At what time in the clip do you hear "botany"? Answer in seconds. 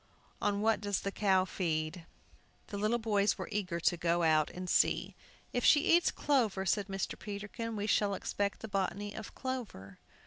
8.67-9.13